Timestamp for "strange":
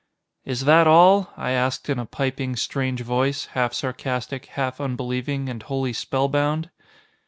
2.55-3.01